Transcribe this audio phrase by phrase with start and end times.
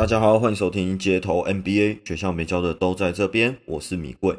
[0.00, 3.54] 大家好，欢迎收听街头 NBA，学校没教的都在这边。
[3.66, 4.34] 我是米贵。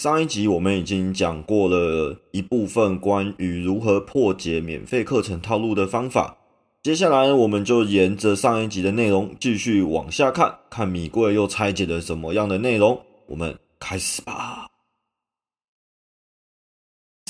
[0.00, 6.36] 上一集我们已经讲过了一部分关于如何破解免费课程套路的方法，
[6.82, 13.00] 接下来我们就沿着上一集的内容继续往下看，看米贵又拆解了什么样的内容。
[13.28, 14.66] 我们开始吧。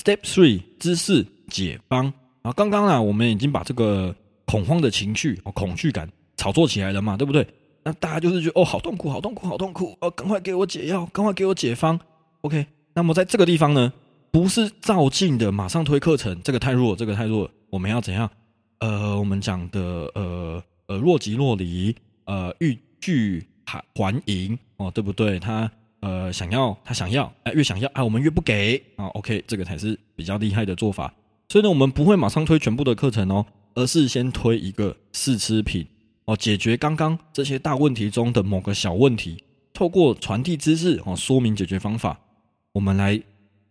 [0.03, 4.15] Step Three 知识解方啊，刚刚啊，我们已经把这个
[4.47, 7.47] 恐慌的情绪、恐惧感炒作起来了嘛，对不对？
[7.87, 11.97] 那大家就是觉得哦，好痛苦，好痛苦，好痛苦，哦，赶快给我解药，赶快给我解方。
[12.41, 13.93] OK，那么在这个地方呢，
[14.29, 18.29] 不是照镜的，马上推课程，这个太弱，这个太弱，我们要怎样？
[18.79, 19.79] 呃，我们讲的
[20.15, 21.95] 呃呃若即若离，
[22.25, 25.39] 呃欲拒还还迎哦，对不对？
[25.39, 29.05] 他呃想要，他想要，哎，越想要啊，我们越不给啊。
[29.13, 31.13] OK，这个才是比较厉害的做法。
[31.47, 35.87] 所以呢，我们不会马上推全部的课程哦，而是先推一个试吃品。
[36.27, 39.41] 哦，解决刚刚这些大问题中的某个小问题，
[39.73, 42.19] 透过传递知识哦，说明解决方法，
[42.73, 43.17] 我们来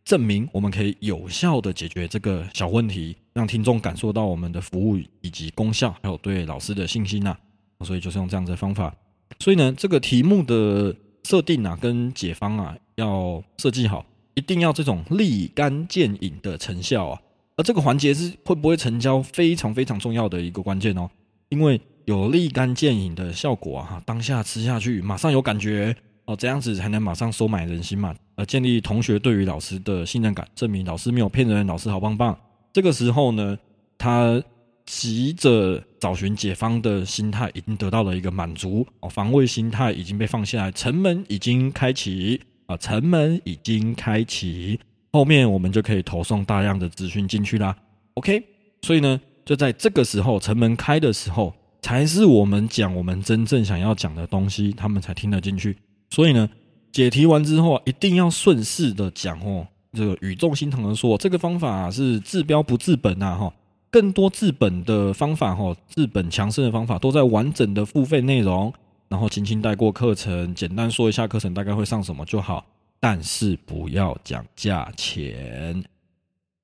[0.07, 7.37] 证明我们可以有效的解决这个小问题，让听众感受到我们的服务以及功效，还有对老师的信心呐。
[7.85, 8.97] 所以就是用这样子的方法。
[9.39, 17.21] 所以呢，这个题目的设定啊，跟解方啊，要设计好，一定要这种立竿见影的成效啊。
[17.59, 21.11] 而这个环节是会不会成交，非常非常重要的一个关键哦，
[21.51, 21.79] 因为。
[22.07, 24.01] 有立竿见影的效果啊！
[24.07, 32.39] 当下吃下去，马上有感觉哦，这样子才能马上收买人心嘛，呃，建立同学对于老师的信任感，证明老师没有骗人，老师好棒棒。
[32.73, 33.59] 这个时候呢，
[33.99, 34.41] 他
[34.85, 44.79] 急着找寻解方的心态已经得到了一个满足哦，防卫心态已经被放下来，城门已经开启啊，城门已经开启，
[45.11, 47.77] 后面我们就可以投送大量的资讯进去啦。
[48.15, 48.41] OK，
[48.83, 51.53] 所以呢，就在这个时候，城门开的时候。
[51.83, 55.77] 才是我们讲我们真正想要讲的东西，他们才听得进去。
[56.11, 56.49] 所以呢，
[56.93, 63.53] 解题完之后一定要顺势的讲哦，这个语重心长的说，这个方法是治标不治本呐哈。
[63.89, 68.73] 更多治本的方法哈，治本强身的方法都在完整的付费内容，
[69.09, 72.67] 然后轻轻带过课程，简单说一下课程大概会上什么就好，
[73.01, 75.83] 但是不要讲价钱。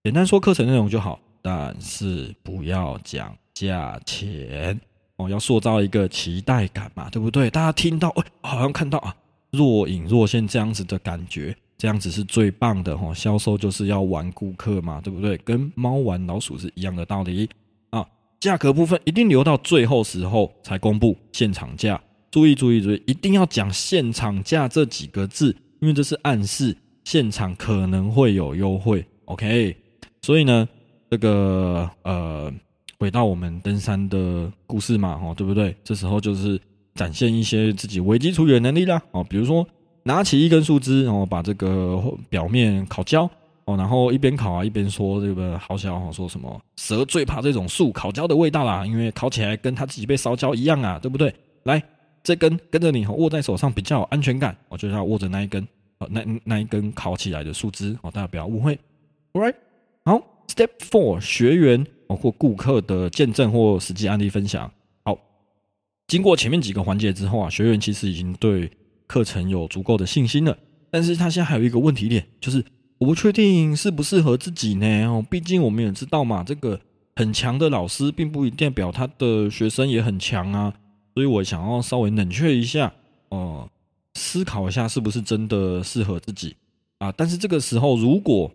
[0.02, 4.78] 简单说课程内容就好，但是不要讲价钱。
[5.22, 7.48] 哦，要塑造一个期待感嘛，对不对？
[7.50, 9.14] 大家听到，哎，好像看到啊，
[9.50, 13.12] 若隐若现这样子的感觉，这样子是最棒的哈。
[13.14, 15.36] 销售就是要玩顾客嘛，对不对？
[15.38, 17.48] 跟猫玩老鼠是一样的道理
[17.90, 18.06] 啊。
[18.40, 22.00] 价格部分一定留到最后时候才公布现场价，
[22.30, 29.04] 注意注意注意，一定要讲现场价这几个字，因为这是暗示现场可能会有优惠。
[29.26, 29.76] OK，
[30.22, 30.68] 所以呢，
[31.10, 32.52] 这个呃。
[33.02, 35.74] 回到我们登山的故事嘛，哦，对不对？
[35.82, 36.56] 这时候就是
[36.94, 39.66] 展现一些自己危机处理能力啦，哦，比如说
[40.04, 43.28] 拿起一根树枝，然后把这个表面烤焦，
[43.64, 51.34] 哦，然后一边烤啊一边说这个好小哦，说什么蛇最怕这种树烤焦的味道啦，因为烤起来跟它自己被烧焦一样啊，对不对？
[51.64, 51.82] 来，
[52.22, 55.60] 这根跟着你握在手上比较有安全感，我就要握着那一根，
[55.98, 58.78] 哦，那那一根烤起来的树枝，哦，大家不要误会
[59.32, 59.56] ，All right，
[60.04, 61.84] 好，Step Four，学员。
[62.16, 64.70] 或顾客的见证或实际案例分享。
[65.04, 65.18] 好，
[66.06, 68.70] 经过前面几个环节之后啊，学员其实已经对
[69.06, 70.56] 课程有足够的信心了。
[70.90, 72.64] 但是他现在还有一个问题点，就是
[72.98, 75.06] 我不确定适不适合自己呢。
[75.06, 76.78] 哦，毕竟我们也知道嘛，这个
[77.16, 80.74] 很强的老师并不一定代表他的学生也很强啊。
[81.14, 82.92] 所以我想要稍微冷却一下，
[83.30, 83.68] 哦，
[84.14, 86.56] 思考一下是不是真的适合自己
[86.98, 87.12] 啊。
[87.12, 88.50] 但是这个时候如果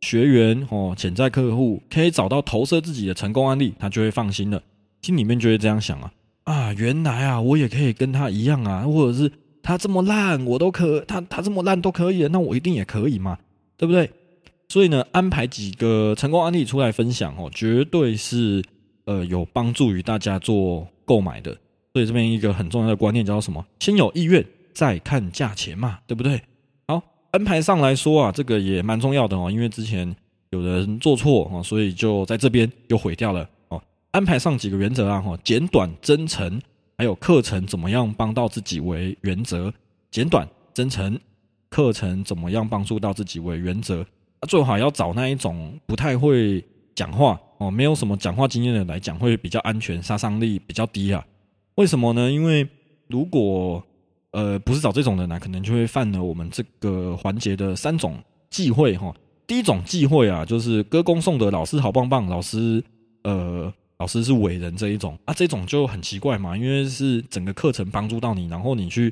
[0.00, 4.62] 学员哦，潜在客户可以找到投射自己的成功案例，他就会放心了，
[5.02, 6.12] 心里面就会这样想啊
[6.44, 9.30] 啊，原来啊，我也可以跟他一样啊，或者是
[9.62, 13.38] 他这么烂，我都可他他这么烂都可以，那我一定也可以嘛，
[13.76, 14.08] 对不对？
[14.68, 18.62] 所以呢，安排几个成功案例出来分享哦，绝对是
[19.06, 21.56] 呃有帮助于大家做购买的。
[21.92, 23.64] 所以这边一个很重要的观念叫做什么？
[23.80, 24.44] 先有意愿，
[24.74, 26.40] 再看价钱嘛，对不对？
[27.36, 30.16] 安排上来说啊，这个也蛮重要的哦，因为之前
[30.48, 33.82] 有人做错哦，所以就在这边又毁掉了哦。
[34.10, 36.58] 安排上几个原则啊，哈，简短、真诚，
[36.96, 39.70] 还有课程怎么样帮到自己为原则。
[40.10, 41.20] 简短、真诚，
[41.68, 44.02] 课程怎么样帮助到自己为原则。
[44.48, 51.22] 最好要找那一种不太会讲话哦，没有什么讲话经验的来讲，会比较安全，杀伤力比较低啊。
[51.74, 52.32] 为什么呢？
[52.32, 52.66] 因为
[53.08, 53.84] 如果
[54.36, 59.10] 呃，不是找这种人来，可能就会犯了我们这个环节的三种忌讳哈。
[59.46, 62.84] 第一种忌讳啊，就是歌功颂德，老师好棒棒，老师
[63.22, 69.10] 呃老师是伟人这一种啊，这种就很奇怪嘛，因为是整个课程帮助到你，然后你去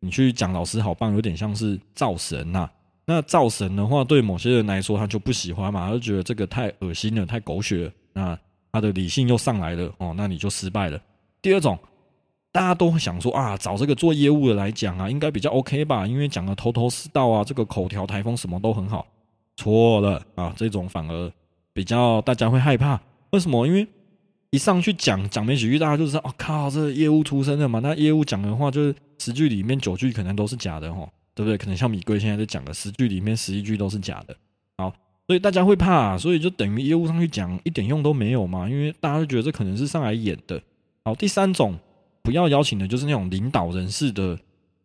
[0.00, 2.66] 你去讲老师好棒，有点像是造神呐。
[3.04, 7.92] 那造神的话，对某些人来说他就不喜欢嘛，他就觉得这个太恶心了，太狗血了。
[8.14, 8.38] 那
[8.72, 10.98] 他的理性又上来了哦，那你就失败了。
[11.42, 11.78] 第二种。
[12.56, 16.06] 大家都想说啊，找这个做业务的来讲啊，应该比较 OK 吧？
[16.06, 19.06] 因为讲的头头是道啊，这个口条、台风什么都很好。
[19.58, 21.30] 错了啊，这种反而
[21.74, 22.98] 比较大家会害怕。
[23.32, 23.66] 为什么？
[23.66, 23.86] 因为
[24.48, 27.78] 一上去讲讲没几句，大家就知道，哦靠，这业务出身的嘛。
[27.80, 31.58] 那业务讲的话，就是十句里面九句可能都是假的哈，对不对？
[31.58, 34.34] 可能像米贵现在在讲的十句里面十一句都是假的。
[34.78, 34.90] 好，
[35.26, 38.66] 所以大家会怕，所以就等于业务上去讲一点用都没有嘛。
[38.66, 40.58] 因为大家都觉得这可能是上来演的。
[41.04, 41.78] 好，第三种。
[42.26, 44.36] 不要邀请的，就是那种领导人士的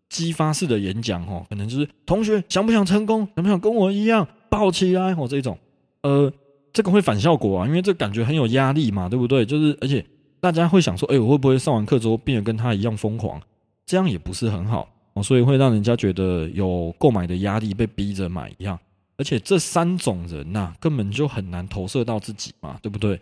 [0.08, 5.58] 激发式的演讲哦，可能就是同学想不想成功，想不想跟我一样抱起来哦这种，
[6.04, 6.32] 呃，
[6.72, 9.44] 这个会反效果啊，因为这感觉很有压力嘛，对不对？
[9.44, 10.06] 就是而且
[10.40, 13.42] 大家会想说，哎，我会不会上完课之后变得跟他一样疯狂？
[13.88, 18.80] 这样也不是很好哦，所以会让人家觉得有购买的压力，被逼着买一样。
[19.18, 23.20] 而且这三种人呐，根本就很难投射到自己嘛，对不对？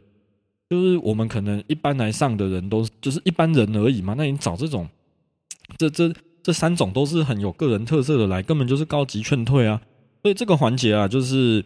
[0.69, 4.88] 就是我们可能一般来上的人都就是一般人而已嘛，那你找这种，
[5.77, 6.13] 这这
[6.44, 9.81] 这三种都是很有个人特色的来，根本就是高级劝退啊。
[10.21, 11.66] 所以这个环节啊，就是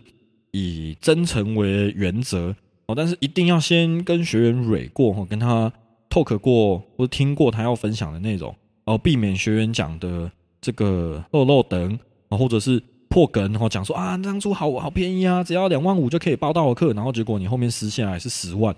[0.51, 2.55] 以真诚为原则
[2.85, 5.69] 哦，但是一定要先跟学员蕊过哈，跟他
[6.09, 11.99] talk 过或听过他要分享的内容哦，避免学员讲的这个漏漏等
[12.29, 18.73] 啊，或者是破梗然后讲说啊，当初好好便宜啊，只要两万五就可以报到的课，然后结果你后面撕下来是十万。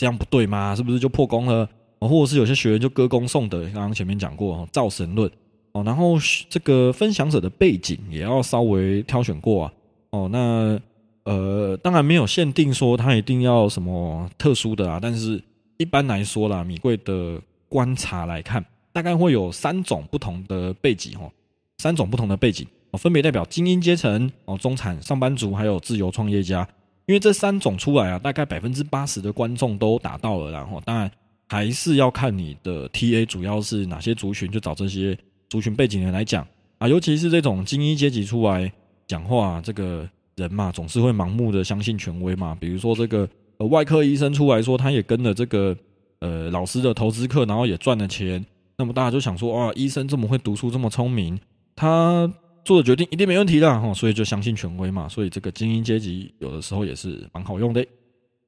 [0.00, 0.74] 这样不对吗？
[0.74, 1.68] 是不是就破功了？
[1.98, 5.30] 哦，或者是有些学员就歌功颂德，刚刚前面讲过哦，造神论
[5.72, 6.14] 哦，然后
[6.48, 9.72] 这个分享者的背景也要稍微挑选过啊。
[10.08, 10.80] 哦，那
[11.24, 15.38] 呃，当然没有限定说他一定要什么特殊的啊，但是
[15.76, 17.38] 一般来说啦，米贵的
[17.68, 18.64] 观察来看，
[18.94, 21.30] 大概会有三种不同的背景哦，
[21.76, 26.66] 三种不同的背景，分别代表精英阶层哦、中产上班族还有自由创业家。
[27.10, 31.10] 因为这三种出来啊，大概百分之八十的观众都达到了，然后当然
[31.48, 35.18] 还是要看你的 TA 主要是哪些族群，就找这些
[35.48, 36.46] 族群背景人来讲
[36.78, 38.72] 啊，尤其是这种精英阶级出来
[39.08, 42.56] 讲话，这个人嘛，总是会盲目的相信权威嘛。
[42.60, 45.76] 比如说这个呃外科医生出来说，他也跟了这个
[46.20, 48.46] 呃老师的投资课，然后也赚了钱，
[48.78, 51.36] 那么大家就想说啊，医生这么会读书，这么聪明，
[51.74, 52.32] 他。
[52.64, 57.84] 做的决定一定没问题的哈，所以就相信权威嘛，所以这个精英阶级有的时候也是蛮好用的。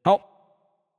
[0.02, 0.20] 好，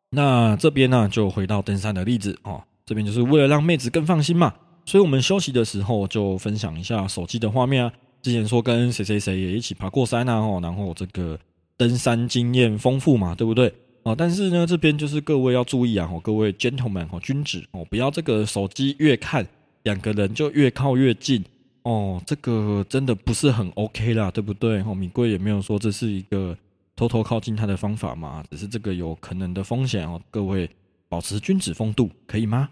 [0.10, 4.54] 那这边呢就回到登山的例子哦，这边就是为了让妹子更放心嘛，
[4.86, 7.94] 所以我们休息的时候就分享一下手机的画面啊。
[8.22, 11.38] 之前说跟谁谁谁也一起爬过山啊，哦，然后这个
[11.78, 13.74] 登山经验丰富嘛，对不对？
[14.04, 19.46] 哦，但是呢这边就是各位要注意啊，哦，各位 gentlemen 哦，君子哦，不要这个手机越看
[19.84, 21.44] 两个人就越靠越近。
[21.84, 24.82] 哦，这个真的不是很 OK 啦，对不对？
[24.84, 26.58] 哦，米贵也没有说这是一个
[26.96, 30.22] 偷偷靠近他的方法嘛，只是这个有可能的风险哦。
[30.32, 30.70] 各位
[31.10, 32.70] 保持君子风度，可以吗？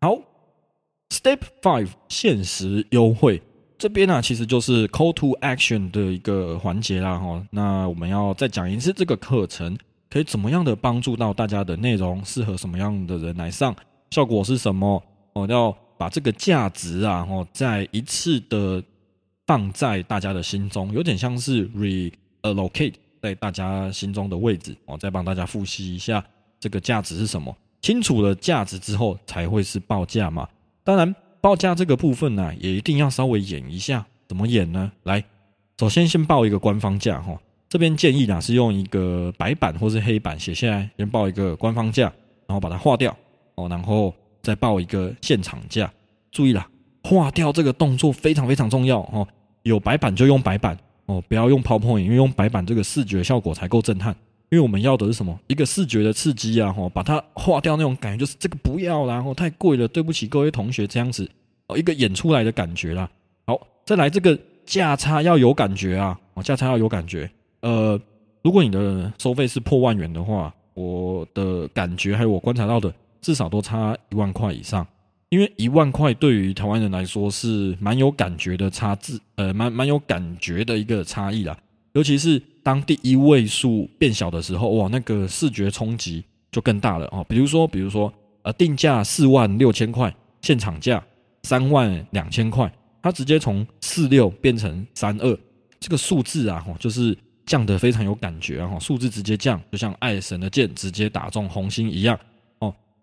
[0.00, 0.18] 好
[1.10, 3.40] ，Step Five，限时优惠
[3.78, 7.16] 这边呢，其实就是 Call to Action 的一个环节啦。
[7.16, 9.78] 哈，那我们要再讲一次这个课程
[10.10, 13.76] 可以怎么样的帮助到大家的内容，适合什么样的人来上，
[14.10, 15.00] 效果是什么？
[15.34, 15.76] 哦，要。
[15.98, 18.80] 把这个价值啊，哦，再一次的
[19.46, 26.24] 放在大家的心中，有点像是 reallocate 在大家心中的位置哦，再帮大家复习一下
[26.60, 27.54] 这个价值是什么。
[27.82, 30.48] 清楚了价值之后，才会是报价嘛。
[30.84, 34.06] 当然，报价这个部分呢，也一定要稍微演一下。
[34.28, 34.92] 怎么演呢？
[35.02, 35.24] 来，
[35.80, 37.36] 首先先报一个官方价哈。
[37.68, 42.12] 这边建议呢是用一个白板或是黑板写下来，先报一个官方价，
[42.46, 43.16] 然后把它划掉
[43.56, 44.14] 哦，然后。
[44.48, 45.92] 再报一个现场价，
[46.32, 46.66] 注意啦，
[47.02, 49.28] 划掉这个动作非常非常重要哦。
[49.62, 50.74] 有白板就用白板
[51.04, 54.16] 哦，不要用 PowerPoint，因为用白板这个视觉效果才够震撼。
[54.48, 55.38] 因为我们要的是什么？
[55.48, 56.72] 一个视觉的刺激啊！
[56.72, 61.30] 哈，把它划掉那种感觉，就是这个不要啦，然后太贵了，对不起各位同学，这样子
[61.66, 63.06] 哦，一个演出来的感觉啦。
[63.44, 66.18] 好，再来这个价差要有感觉啊！
[66.32, 67.30] 哦，价差要有感觉。
[67.60, 68.00] 呃，
[68.42, 72.90] 如果你的收费是破万元的话，我的感觉还有我观察到的。
[73.20, 74.86] 至少都差一万块以上，
[75.28, 81.58] 因为一万块对于台湾人来说是蛮有感觉的差字，呃，蛮蛮有感觉的一个差异啦。
[81.92, 86.22] 尤其是当第一位数变小的时候，哇，那个视觉冲击
[86.52, 87.24] 就更大了哦。
[87.28, 91.02] 比如说，比如说，呃，定价四万六千块，现场价
[91.42, 92.70] 三万两千块，
[93.02, 95.36] 它直接从四六变成三二，
[95.80, 102.16] 这个数字啊，就是降得非常有感觉啊，数字直接降，就像爱神的剑直接打中红心一样。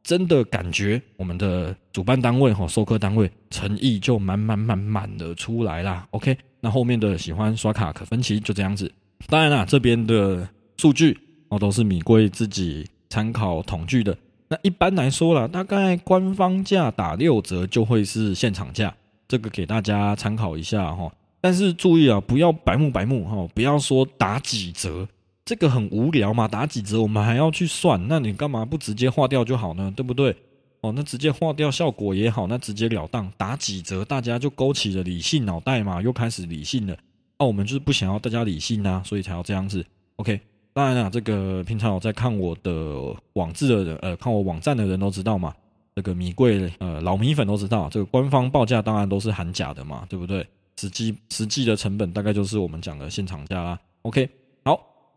[0.05, 6.07] 真的感觉我们的主办单位哈，授课单位诚意就满满满满的出来啦。
[6.11, 8.89] OK，那后面的喜欢刷卡可分期就这样子。
[9.27, 10.47] 当然啦，这边的
[10.77, 11.17] 数据
[11.49, 14.15] 哦都是米贵自己参考统计的。
[14.47, 18.95] 那一般来说啦，大概官方价打六折就会是现场价，
[19.27, 21.11] 这个给大家参考一下哈。
[21.41, 25.07] 但是注意啊，不要白目白目哈，不要说打几折。
[25.45, 29.93] 这个很无聊嘛，打几折我们还要去算，那你干嘛不直接划掉就好呢？
[29.95, 30.35] 对不对？
[30.81, 36.97] 哦，那直接划掉效果也好，那直接了当打几折，大家就勾起了理性脑袋嘛，又开始理性了。
[37.37, 39.85] 那我们就是不想要大家理性啊，所以才要这样子。
[40.15, 40.39] OK，
[40.73, 45.53] 当然了，这个平常有在看我的网志的人，呃，看我网站的人都知道嘛，
[45.95, 50.47] 这个米贵，呃，老米粉都知道，这个官方报价当然都是含假的嘛，对不对？
[50.79, 53.79] 实际实际的成本大概就是我们讲的现场价啦。
[54.01, 54.27] OK。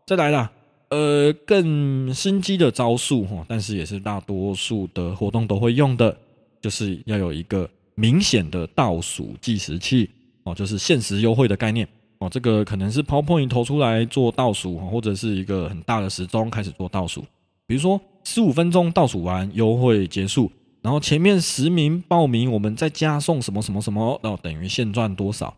[0.09, 0.51] 再来啦，
[0.89, 6.17] 呃，更心机的招数哈，但是也是大多数的活动都会用的，
[6.59, 10.09] 就是要有一个明显的倒数计时器
[10.45, 11.87] 哦，就是限时优惠的概念
[12.17, 12.27] 哦。
[12.27, 17.23] 这个可能是 PowerPoint 投出来做倒数，或者是一个很大的时钟开始做倒数，
[17.67, 20.51] 比如说十五分钟倒数完优惠结束，
[20.81, 25.55] 然后前面十名报名，我们再加送什么什么什么，然后等于现赚多少。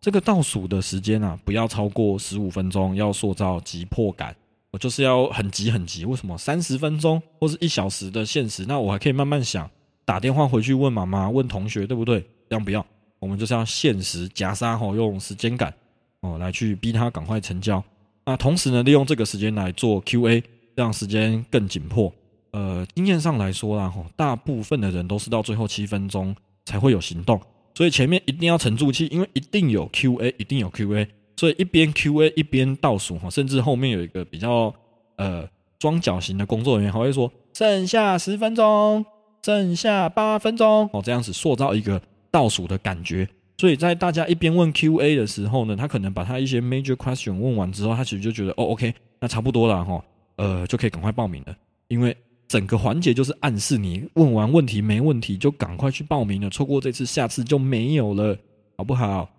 [0.00, 4.34] 这个倒数的时间啊，不要超过十五分钟，要塑造急迫感。
[4.70, 6.04] 我就是要很急很急。
[6.06, 8.64] 为什么三十分钟或是一小时的限时？
[8.66, 9.68] 那我还可以慢慢想，
[10.06, 12.20] 打电话回去问妈妈、问同学，对不对？
[12.48, 12.84] 这样不要，
[13.18, 15.74] 我们就是要限时夹杀吼，用时间感
[16.20, 17.82] 哦来去逼他赶快成交。
[18.24, 20.42] 那同时呢，利用这个时间来做 Q&A，
[20.74, 22.10] 让时间更紧迫。
[22.52, 27.38] 呃，经验上来说啦，吼，大部分的人都是到最后七分钟才会有行动。
[27.80, 34.74] 所以前面一定要沉住气，因为一定有 Q&A，一定有 Q&A，所以一边 Q&A 一边倒数哈，甚至后面有一个比较
[35.16, 39.02] 呃装脚型的工作人员还会说剩下十分钟，
[39.42, 41.98] 剩下八分钟哦，这样子塑造一个
[42.30, 43.26] 倒数的感觉。
[43.56, 50.04] 所以在大家一边问 Q&A 的时候呢，他可能把他一些 major question 问完之后，他其实就觉得哦 OK，那差不多了哈，
[50.36, 51.56] 呃就可以赶快报名了，
[51.88, 52.14] 因为。
[52.50, 58.36] 整个环节就是暗示你问完问题没问题就赶快去报名了，错过这次下次就没有了，
[58.76, 59.30] 好不好？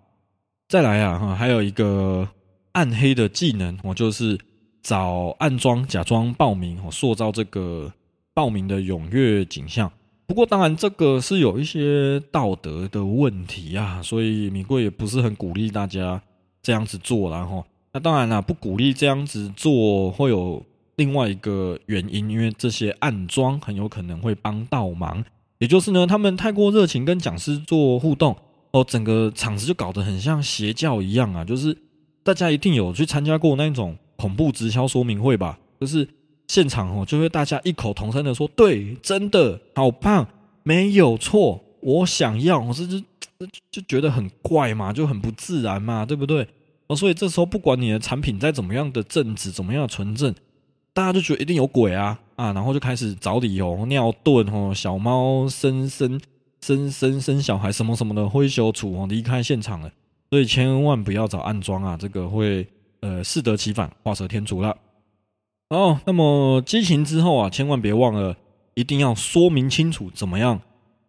[0.69, 2.25] 再来啊哈，还有一个
[2.71, 4.39] 暗黑的技能，我就是
[4.81, 7.91] 找暗装假装报名，哦，塑造这个
[8.33, 9.91] 报名的踊跃景象。
[10.25, 16.21] 不过当然这个是有一些道德的问题啊，所以米贵也不是很鼓励大家
[16.63, 20.63] 这样子做，然后那当然了，不鼓励这样子做会有。
[20.97, 25.23] 另外一个原因，因为这些暗装很有可能会帮倒忙，
[25.59, 28.35] 也就是呢，他们太过热情跟讲师做互动，
[28.71, 31.43] 哦，整个场子就搞得很像邪教一样啊！
[31.45, 31.75] 就是
[32.23, 35.57] 大家一定有去参加过那种恐怖直销说明会吧？
[35.79, 36.07] 就是
[36.47, 40.27] 现场哦，就会大家异口同声的说：“对，真的好棒，
[40.63, 43.01] 没有错，我想要。”我是就
[43.71, 46.47] 就觉得很怪嘛，就很不自然嘛，对不对？
[46.87, 50.35] 哦，所以这时候不管你的产品再怎么样的正直，怎么样的纯正。
[50.93, 56.19] 大家就觉得一定有鬼啊啊，然后就开始找理由，尿遁哦，小猫生生
[56.61, 59.89] 生生生小孩什么什么的，灰修处哦，离开现场了。
[60.29, 62.67] 所以千万不要找暗装啊，这个会
[62.99, 64.75] 呃适得其反，画蛇添足了。
[65.69, 68.35] 哦，那么激情之后啊，千万别忘了，
[68.73, 70.59] 一定要说明清楚怎么样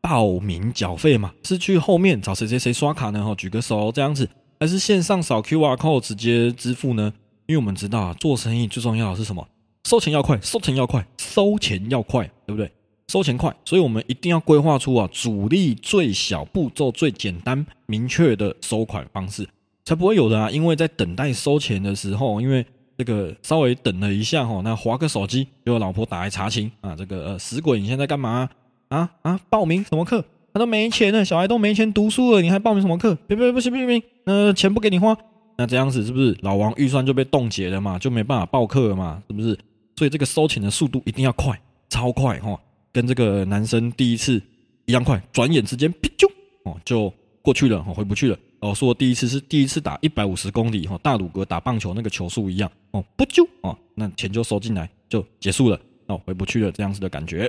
[0.00, 1.32] 报名缴费嘛？
[1.42, 3.24] 是去后面找谁谁谁刷卡呢？
[3.24, 4.28] 哈，举个手这样子，
[4.60, 7.12] 还是线上扫 Q R code 直接支付呢？
[7.46, 9.44] 因为我们知道啊，做生意最重要的是什么？
[9.84, 12.70] 收钱要快，收钱要快，收钱要快，对不对？
[13.08, 19.46] 收钱快，所以我们一定要规划出啊，主力最小步骤、最简单明确的收款方式，
[19.84, 20.50] 才不会有的啊。
[20.50, 22.64] 因为在等待收钱的时候，因为
[22.96, 28.48] 这个稍微等了一下哈，那划个手机，给我老婆打来查情啊，这个呃死鬼，你现在干嘛
[28.88, 29.38] 啊啊？
[29.50, 30.24] 报名什么课？
[30.54, 33.14] 他都没钱了，小孩都没钱读书了，你还报名什么课？
[33.26, 35.14] 别别不行不行不行，那钱不给你花，
[35.58, 37.98] 那这样子是不是老王预算就被冻结了嘛？
[37.98, 39.22] 就没办法报课了嘛？
[39.26, 39.58] 是不是？
[40.02, 41.56] 所以这个收钱的速度一定要快，
[41.88, 44.42] 超快哈，跟这个男生第一次
[44.84, 46.28] 一样快，转眼之间，就
[46.64, 48.36] 哦就过去了，哦回不去了。
[48.58, 57.48] 哦，说第一次是第一次打一百五十公里哈，大鲁格打棒球那个球速一样，哦不就哦，那钱就收进来就结束了，哦回不去了这样子的感觉。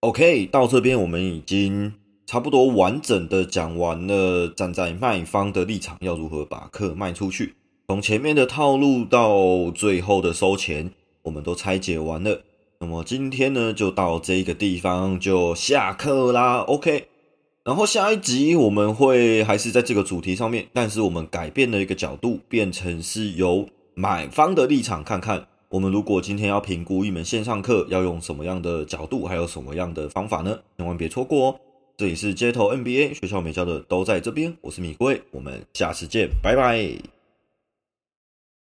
[0.00, 1.94] OK，到这边我们已经
[2.26, 7.54] 差不多完整的讲完了，站在卖方的立场要如何把客卖出去，
[7.88, 10.90] 从前面的套路到最后的收钱。
[11.22, 12.42] 我们都拆解完了，
[12.78, 16.58] 那么今天呢，就到这个地方就下课啦。
[16.60, 17.06] OK，
[17.64, 30.58] 然后下一集我们会还是在这个主题上面，但是我们改变了一个角度，变成是由买方的立场看看我们如果今天要评估一门线上课，要用什么样的角度，还有什么样的方法呢？
[30.76, 31.60] 千万别错过哦！
[31.96, 37.21] 这里是街头 NBA 学校没教的都在这边，我是米贵，我们下次见，拜拜。